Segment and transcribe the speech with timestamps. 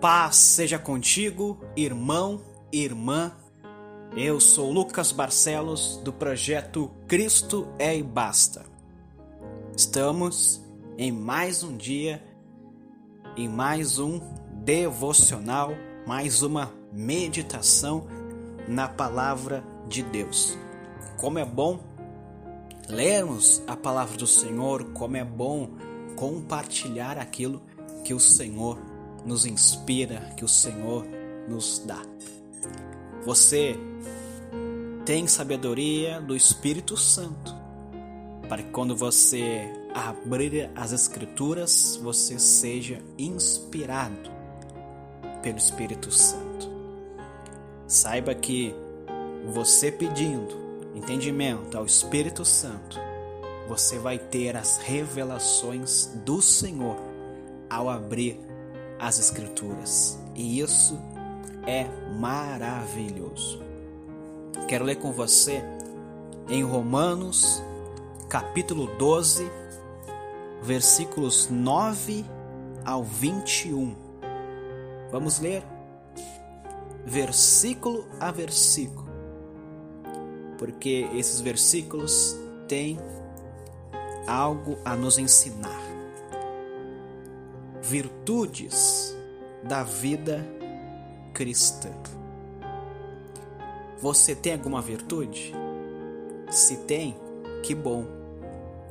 [0.00, 2.40] Paz seja contigo, irmão,
[2.72, 3.32] irmã.
[4.16, 8.64] Eu sou Lucas Barcelos do projeto Cristo é e Basta.
[9.76, 10.62] Estamos
[10.96, 12.22] em mais um dia,
[13.36, 14.20] em mais um
[14.64, 15.72] devocional,
[16.06, 18.06] mais uma meditação
[18.66, 20.56] na palavra de Deus.
[21.16, 21.80] Como é bom
[22.88, 25.70] lermos a palavra do Senhor, como é bom
[26.16, 27.62] compartilhar aquilo
[28.04, 28.78] que o Senhor
[29.24, 31.06] nos inspira, que o Senhor
[31.48, 32.02] nos dá.
[33.24, 33.76] Você
[35.04, 37.58] tem sabedoria do Espírito Santo
[38.48, 44.30] para que quando você abrir as Escrituras, você seja inspirado
[45.42, 46.70] pelo Espírito Santo.
[47.86, 48.74] Saiba que
[49.52, 50.56] você pedindo
[50.94, 52.98] entendimento ao Espírito Santo,
[53.68, 56.96] você vai ter as revelações do Senhor
[57.68, 58.40] ao abrir
[58.98, 60.18] as Escrituras.
[60.34, 60.98] E isso
[61.66, 61.86] é
[62.18, 63.62] maravilhoso.
[64.66, 65.62] Quero ler com você
[66.48, 67.62] em Romanos,
[68.28, 69.50] capítulo 12,
[70.62, 72.24] versículos 9
[72.84, 73.94] ao 21.
[75.10, 75.62] Vamos ler
[77.04, 79.08] versículo a versículo,
[80.58, 82.98] porque esses versículos têm
[84.26, 85.87] algo a nos ensinar
[87.88, 89.16] virtudes
[89.64, 90.46] da vida
[91.32, 91.88] cristã.
[93.98, 95.54] Você tem alguma virtude?
[96.50, 97.16] Se tem,
[97.62, 98.04] que bom.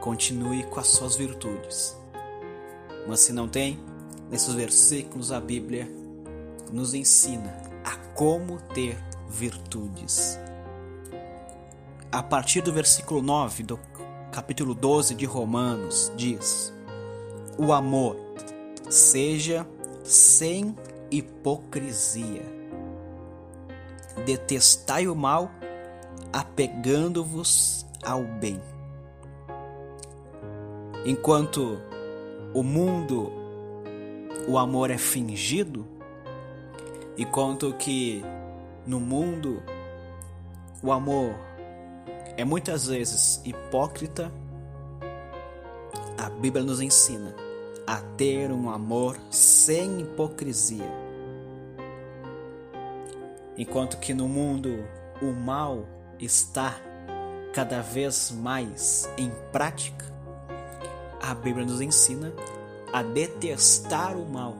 [0.00, 1.96] Continue com as suas virtudes.
[3.08, 3.80] Mas se não tem,
[4.30, 5.88] nesses versículos a Bíblia
[6.72, 7.52] nos ensina
[7.84, 8.96] a como ter
[9.28, 10.38] virtudes.
[12.12, 13.80] A partir do versículo 9 do
[14.30, 16.72] capítulo 12 de Romanos diz:
[17.58, 18.23] O amor
[18.94, 19.66] seja
[20.04, 20.76] sem
[21.10, 22.42] hipocrisia.
[24.24, 25.50] Detestai o mal,
[26.32, 28.60] apegando-vos ao bem.
[31.04, 31.80] Enquanto
[32.54, 33.32] o mundo,
[34.46, 35.84] o amor é fingido,
[37.18, 38.24] enquanto que
[38.86, 39.60] no mundo
[40.80, 41.34] o amor
[42.36, 44.32] é muitas vezes hipócrita,
[46.16, 47.43] a Bíblia nos ensina
[47.86, 50.90] a ter um amor sem hipocrisia.
[53.56, 54.84] Enquanto que no mundo
[55.22, 55.86] o mal
[56.18, 56.80] está
[57.52, 60.04] cada vez mais em prática,
[61.22, 62.32] a Bíblia nos ensina
[62.92, 64.56] a detestar o mal,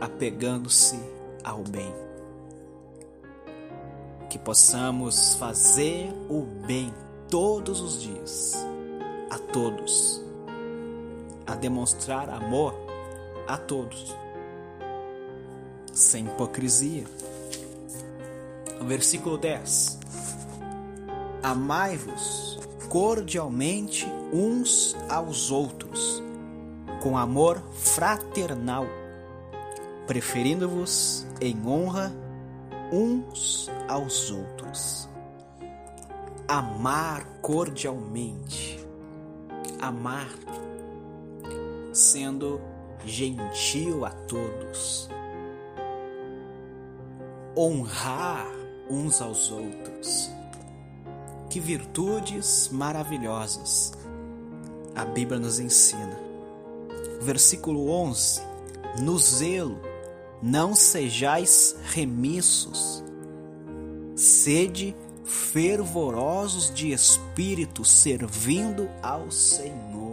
[0.00, 0.98] apegando-se
[1.42, 1.92] ao bem.
[4.30, 6.92] Que possamos fazer o bem
[7.28, 8.54] todos os dias,
[9.30, 10.25] a todos
[11.46, 12.74] a demonstrar amor
[13.46, 14.14] a todos,
[15.92, 17.04] sem hipocrisia.
[18.82, 19.98] Versículo 10:
[21.42, 22.58] Amai-vos
[22.88, 26.22] cordialmente uns aos outros,
[27.02, 28.86] com amor fraternal,
[30.06, 32.12] preferindo-vos em honra
[32.92, 35.08] uns aos outros.
[36.48, 38.78] Amar cordialmente,
[39.80, 40.28] amar
[41.96, 42.60] sendo
[43.04, 45.08] gentil a todos,
[47.56, 48.46] honrar
[48.90, 50.30] uns aos outros.
[51.48, 53.92] Que virtudes maravilhosas
[54.94, 56.18] a Bíblia nos ensina.
[57.22, 58.42] Versículo 11:
[59.00, 59.80] No zelo
[60.42, 63.02] não sejais remissos,
[64.14, 70.05] sede fervorosos de espírito, servindo ao Senhor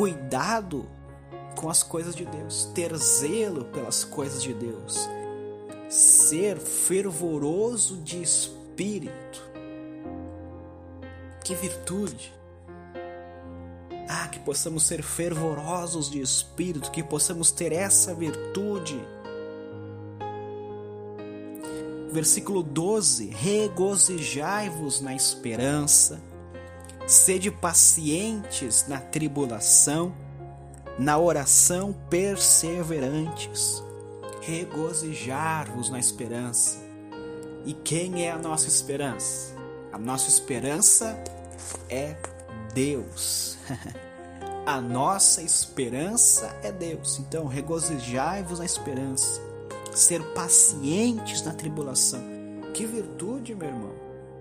[0.00, 0.88] cuidado
[1.54, 5.06] com as coisas de Deus, ter zelo pelas coisas de Deus,
[5.90, 9.42] ser fervoroso de espírito.
[11.44, 12.32] Que virtude!
[14.08, 18.98] Ah, que possamos ser fervorosos de espírito, que possamos ter essa virtude.
[22.10, 26.29] Versículo 12: Regozijai-vos na esperança
[27.10, 30.14] Sede pacientes na tribulação,
[30.96, 33.82] na oração perseverantes,
[34.40, 36.78] regozijar-vos na esperança.
[37.66, 39.56] E quem é a nossa esperança?
[39.92, 41.18] A nossa esperança
[41.88, 42.14] é
[42.72, 43.58] Deus.
[44.64, 47.18] a nossa esperança é Deus.
[47.18, 49.40] Então, regozijai-vos na esperança,
[49.92, 52.22] ser pacientes na tribulação.
[52.72, 53.94] Que virtude, meu irmão.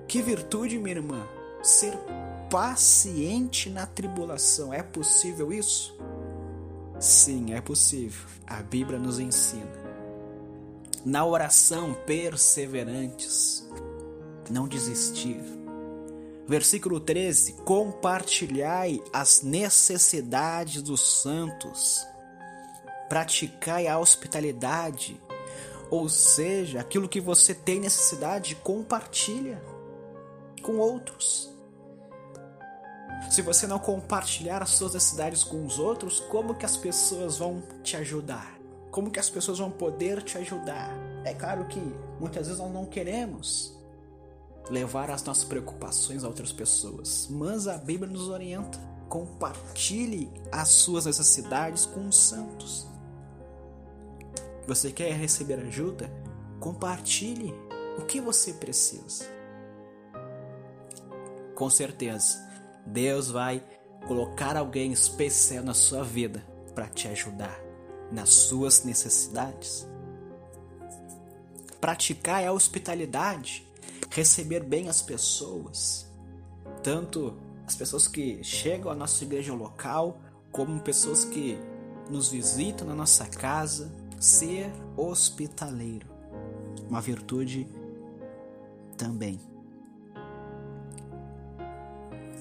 [0.08, 1.28] Que virtude, minha irmã.
[1.64, 1.98] Ser
[2.50, 4.74] paciente na tribulação.
[4.74, 5.98] É possível isso?
[7.00, 8.28] Sim, é possível.
[8.46, 9.80] A Bíblia nos ensina.
[11.06, 13.68] Na oração, perseverantes.
[14.50, 15.40] Não desistir.
[16.48, 22.06] Versículo 13: Compartilhai as necessidades dos santos.
[23.08, 25.22] Praticai a hospitalidade.
[25.90, 29.62] Ou seja, aquilo que você tem necessidade, compartilha
[30.62, 31.59] com outros.
[33.40, 37.64] Se você não compartilhar as suas necessidades com os outros, como que as pessoas vão
[37.82, 38.60] te ajudar?
[38.92, 40.94] Como que as pessoas vão poder te ajudar?
[41.24, 41.80] É claro que
[42.20, 43.80] muitas vezes nós não queremos
[44.70, 48.78] levar as nossas preocupações a outras pessoas, mas a Bíblia nos orienta.
[49.08, 52.90] Compartilhe as suas necessidades com os santos.
[54.68, 56.12] Você quer receber ajuda?
[56.60, 57.56] Compartilhe
[57.98, 59.24] o que você precisa.
[61.56, 62.49] Com certeza,
[62.92, 63.64] Deus vai
[64.08, 66.44] colocar alguém especial na sua vida
[66.74, 67.60] para te ajudar
[68.12, 69.88] nas suas necessidades.
[71.80, 73.68] Praticar é a hospitalidade,
[74.10, 76.12] receber bem as pessoas,
[76.84, 80.20] tanto as pessoas que chegam à nossa igreja local,
[80.52, 81.58] como pessoas que
[82.10, 86.08] nos visitam na nossa casa, ser hospitaleiro,
[86.90, 87.68] uma virtude
[88.98, 89.49] também.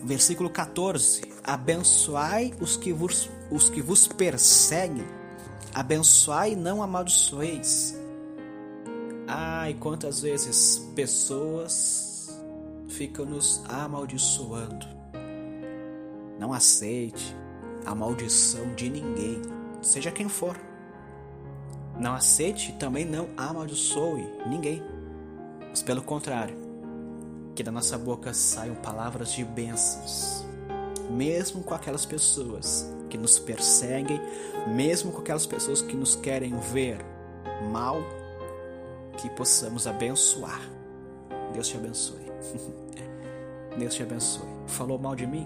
[0.02, 5.06] Versículo 14: Abençoai os que vos, os que vos perseguem,
[5.74, 7.96] abençoai e não amaldiçoeis.
[9.26, 12.08] Ai, quantas vezes pessoas
[12.88, 14.86] ficam nos amaldiçoando.
[16.38, 17.36] Não aceite
[17.84, 19.42] a maldição de ninguém,
[19.82, 20.56] seja quem for.
[21.98, 24.82] Não aceite também não amaldiçoe ninguém.
[25.68, 26.56] Mas pelo contrário,
[27.58, 30.46] que da nossa boca saiam palavras de bênçãos,
[31.10, 34.20] mesmo com aquelas pessoas que nos perseguem,
[34.68, 37.04] mesmo com aquelas pessoas que nos querem ver
[37.72, 37.96] mal,
[39.16, 40.60] que possamos abençoar.
[41.52, 42.30] Deus te abençoe.
[43.76, 44.46] Deus te abençoe.
[44.68, 45.44] Falou mal de mim?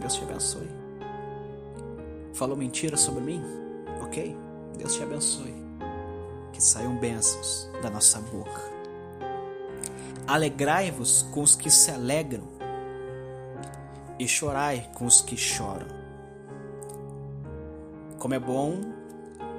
[0.00, 0.68] Deus te abençoe.
[2.34, 3.40] Falou mentira sobre mim?
[4.02, 4.36] Ok?
[4.76, 5.54] Deus te abençoe.
[6.52, 8.75] Que saiam bênçãos da nossa boca.
[10.26, 12.56] Alegrai-vos com os que se alegram,
[14.18, 15.86] e chorai com os que choram.
[18.18, 18.80] Como é bom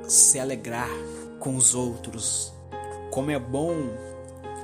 [0.08, 0.90] se alegrar
[1.40, 2.54] com os outros,
[3.12, 3.76] como é bom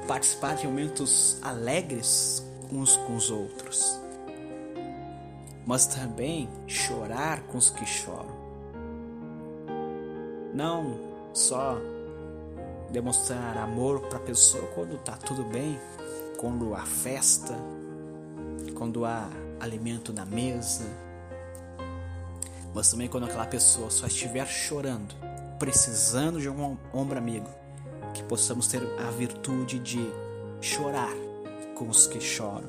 [0.08, 4.00] participar de momentos alegres uns com os outros,
[5.66, 8.44] mas também chorar com os que choram.
[10.54, 11.00] Não
[11.34, 11.78] só
[12.92, 15.80] demonstrar amor para a pessoa quando tá tudo bem,
[16.44, 17.58] quando há festa,
[18.76, 19.30] quando há
[19.62, 20.84] alimento na mesa,
[22.76, 25.16] mas também quando aquela pessoa só estiver chorando,
[25.58, 27.48] precisando de um ombro amigo,
[28.14, 30.06] que possamos ter a virtude de
[30.60, 31.14] chorar
[31.76, 32.68] com os que choram.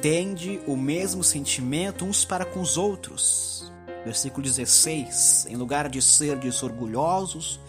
[0.00, 3.70] Tende o mesmo sentimento uns para com os outros.
[4.02, 7.60] Versículo 16: Em lugar de ser orgulhosos,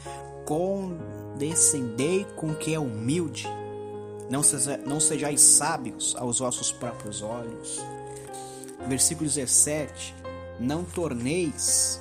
[0.46, 3.50] condescendei com o que é humilde.
[4.32, 7.82] Não, seja, não sejais sábios aos vossos próprios olhos.
[8.88, 10.16] Versículo 17:
[10.58, 12.00] Não torneis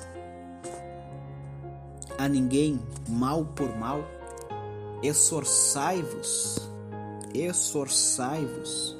[2.17, 4.05] a ninguém mal por mal,
[5.03, 6.69] esforçai-vos,
[7.33, 8.95] esforçai-vos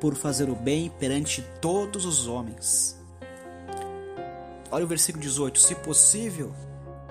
[0.00, 2.98] por fazer o bem perante todos os homens.
[4.68, 6.52] Olha o versículo 18: Se possível,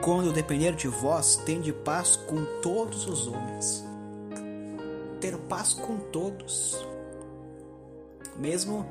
[0.03, 3.85] quando depender de vós, tende paz com todos os homens.
[5.21, 6.85] Ter paz com todos.
[8.35, 8.85] Mesmo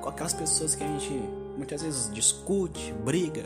[0.00, 1.12] com aquelas pessoas que a gente
[1.56, 3.42] muitas vezes discute, briga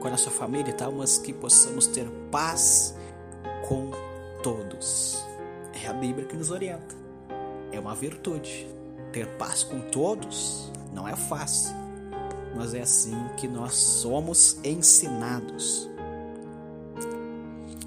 [0.00, 2.92] com a nossa família e tal, mas que possamos ter paz
[3.68, 3.92] com
[4.42, 5.24] todos.
[5.72, 6.96] É a Bíblia que nos orienta.
[7.70, 8.66] É uma virtude.
[9.12, 11.78] Ter paz com todos não é fácil
[12.54, 15.88] mas é assim que nós somos ensinados.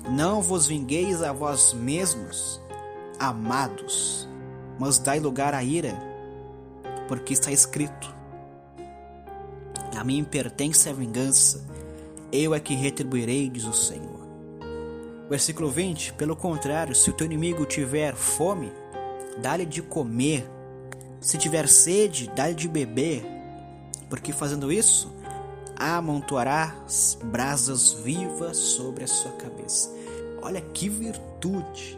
[0.09, 2.61] Não vos vingueis a vós mesmos,
[3.19, 4.27] amados,
[4.79, 5.93] mas dai lugar à ira,
[7.07, 8.13] porque está escrito:
[9.95, 11.65] A mim pertence a vingança,
[12.31, 14.27] eu é que retribuirei, diz o Senhor.
[15.29, 18.71] Versículo 20: Pelo contrário, se o teu inimigo tiver fome,
[19.41, 20.45] dá-lhe de comer,
[21.21, 23.33] se tiver sede, dá-lhe de beber
[24.13, 25.11] porque fazendo isso,
[25.83, 29.89] amontoarás brasas vivas sobre a sua cabeça.
[30.41, 31.97] Olha que virtude!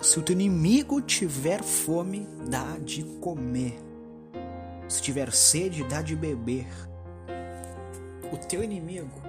[0.00, 3.78] Se o teu inimigo tiver fome, dá de comer.
[4.88, 6.66] Se tiver sede, dá de beber.
[8.32, 9.20] O teu inimigo.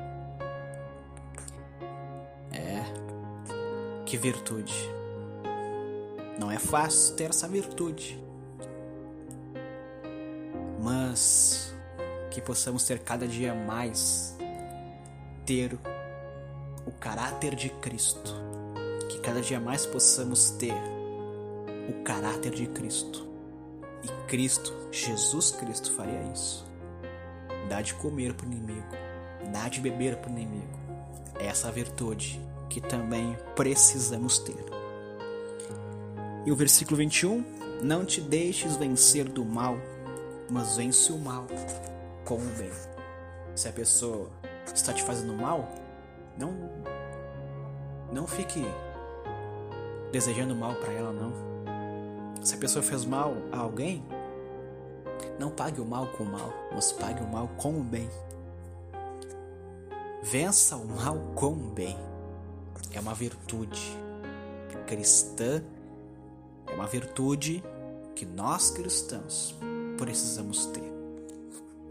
[2.52, 2.84] É.
[4.06, 4.74] Que virtude.
[6.40, 8.24] Não é fácil ter essa virtude.
[10.82, 11.69] Mas
[12.30, 14.36] que possamos ter cada dia mais
[15.46, 15.78] ter
[16.86, 18.36] o caráter de Cristo.
[19.10, 20.76] Que cada dia mais possamos ter
[21.90, 23.28] o caráter de Cristo.
[24.04, 26.66] E Cristo, Jesus Cristo, faria isso.
[27.68, 28.88] Dá de comer para o inimigo,
[29.52, 30.80] dá de beber para o inimigo.
[31.40, 34.66] É essa virtude que também precisamos ter.
[36.46, 37.44] E o versículo 21:
[37.84, 39.78] Não te deixes vencer do mal,
[40.50, 41.46] mas vence o mal
[42.38, 42.72] bem.
[43.56, 44.30] Se a pessoa
[44.74, 45.68] está te fazendo mal,
[46.38, 46.54] não
[48.12, 48.64] não fique
[50.12, 51.32] desejando mal para ela não.
[52.42, 54.04] Se a pessoa fez mal a alguém,
[55.38, 58.10] não pague o mal com o mal, mas pague o mal com o bem.
[60.24, 61.98] Vença o mal com o bem.
[62.94, 63.98] É uma virtude
[64.88, 65.62] cristã,
[66.66, 67.64] é uma virtude
[68.16, 69.56] que nós cristãos
[69.98, 70.99] precisamos ter.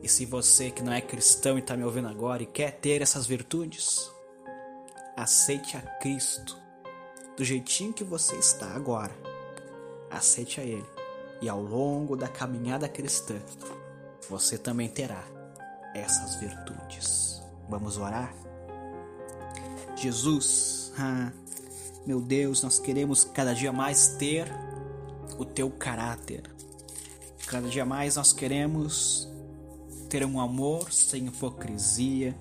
[0.03, 3.03] E se você que não é cristão e está me ouvindo agora e quer ter
[3.03, 4.11] essas virtudes,
[5.17, 6.57] aceite a Cristo
[7.37, 9.13] do jeitinho que você está agora.
[10.11, 10.87] Aceite a Ele.
[11.41, 13.37] E ao longo da caminhada cristã,
[14.29, 15.25] você também terá
[15.95, 17.43] essas virtudes.
[17.69, 18.35] Vamos orar?
[19.97, 21.33] Jesus, ah,
[22.07, 24.49] meu Deus, nós queremos cada dia mais ter
[25.39, 26.43] o teu caráter.
[27.47, 29.29] Cada dia mais nós queremos
[30.09, 32.35] ter um amor sem hipocrisia.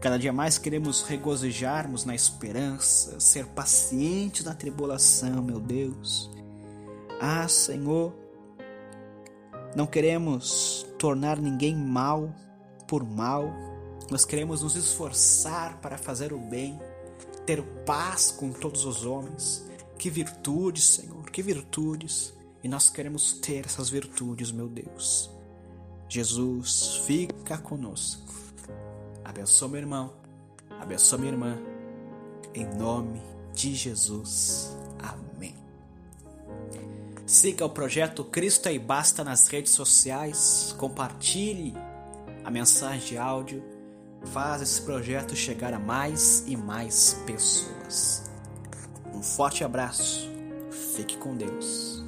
[0.00, 6.30] Cada dia mais queremos regozijarmos na esperança, ser pacientes na tribulação, meu Deus.
[7.20, 8.14] Ah, Senhor,
[9.74, 12.32] não queremos tornar ninguém mal
[12.86, 13.52] por mal,
[14.10, 16.80] nós queremos nos esforçar para fazer o bem,
[17.44, 19.66] ter paz com todos os homens.
[19.98, 22.32] Que virtudes, Senhor, que virtudes.
[22.62, 25.37] E nós queremos ter essas virtudes, meu Deus.
[26.08, 28.32] Jesus, fica conosco.
[29.24, 30.12] Abençoa meu irmão,
[30.80, 31.58] abençoa minha irmã.
[32.54, 33.20] Em nome
[33.52, 34.74] de Jesus.
[34.98, 35.54] Amém.
[37.26, 40.74] Siga o projeto Cristo e Basta nas redes sociais.
[40.78, 41.74] Compartilhe
[42.42, 43.62] a mensagem de áudio.
[44.32, 48.28] Faz esse projeto chegar a mais e mais pessoas.
[49.12, 50.28] Um forte abraço.
[50.96, 52.07] Fique com Deus.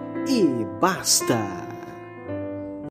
[0.27, 1.70] e basta!